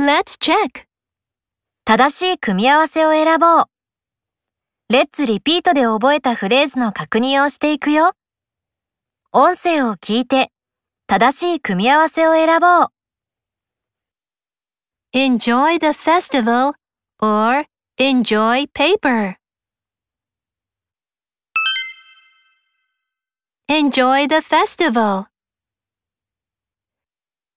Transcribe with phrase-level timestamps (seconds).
[0.00, 0.86] Let's check.
[1.84, 3.64] 正しい組み合わせを選ぼう。
[4.88, 8.12] レッツリピートで覚えたフレーズの確認をしていくよ。
[9.30, 10.52] 音声を聞いて、
[11.06, 12.86] 正しい組み合わせを選ぼう。
[15.12, 16.72] Enjoy the festival
[17.20, 17.66] or
[17.98, 19.36] enjoy paper.
[23.68, 25.26] Enjoy the festival.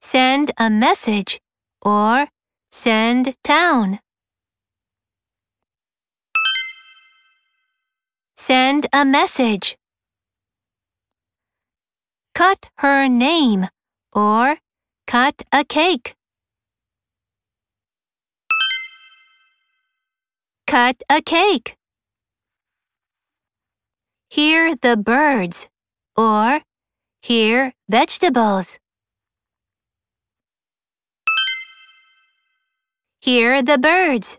[0.01, 1.39] Send a message
[1.79, 2.32] or
[2.73, 3.99] send town.
[8.35, 9.77] Send a message.
[12.33, 13.67] Cut her name
[14.11, 14.57] or
[15.05, 16.15] cut a cake.
[20.65, 21.77] Cut a cake.
[24.31, 25.67] Hear the birds
[26.17, 26.61] or
[27.21, 28.79] hear vegetables.
[33.23, 34.37] Hear the birds.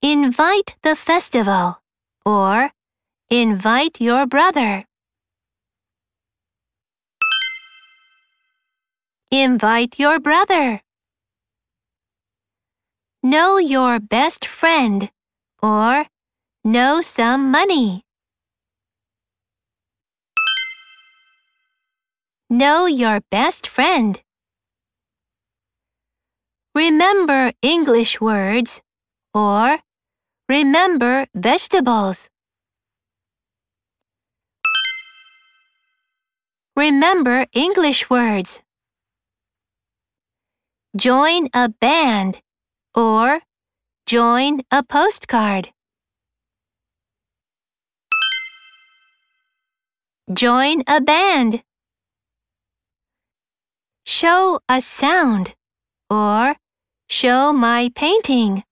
[0.00, 1.82] Invite the festival
[2.24, 2.70] or
[3.28, 4.84] invite your brother.
[9.32, 10.82] Invite your brother.
[13.24, 15.10] Know your best friend
[15.60, 16.06] or
[16.62, 18.04] know some money.
[22.48, 24.22] Know your best friend.
[26.80, 28.80] Remember English words
[29.34, 29.80] or
[30.48, 32.30] remember vegetables.
[36.74, 38.62] Remember English words.
[40.96, 42.40] Join a band
[42.94, 43.40] or
[44.06, 45.74] join a postcard.
[50.32, 51.62] Join a band.
[54.06, 55.54] Show a sound
[56.08, 56.56] or
[57.10, 58.62] show my painting.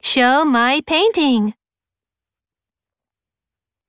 [0.00, 1.54] Show my painting.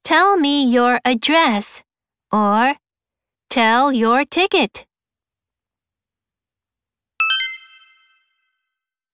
[0.04, 1.84] Tell me your address
[2.32, 2.74] or
[3.52, 4.88] tell your ticket.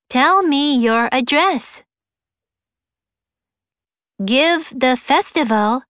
[0.09, 1.81] Tell me your address.
[4.23, 5.83] Give the festival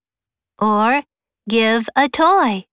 [0.57, 1.03] or
[1.47, 2.65] give a toy.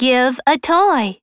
[0.00, 1.20] Give a toy.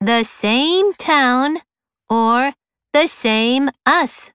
[0.00, 1.60] The same town
[2.08, 2.54] or
[2.92, 4.30] the same us.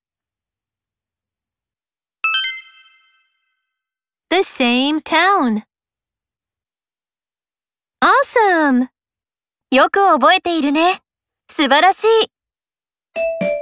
[4.29, 5.63] The same town.
[8.01, 8.87] Awesome!
[9.71, 11.01] よく覚えているね。
[11.49, 13.60] 素晴らしい。